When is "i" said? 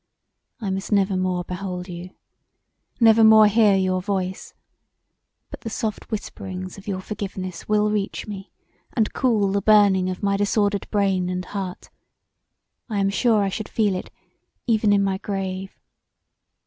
0.59-0.71, 12.89-12.97, 13.43-13.49